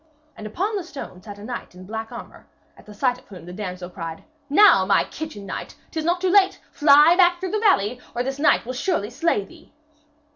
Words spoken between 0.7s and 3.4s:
the stone sat a knight in black armour, at sight of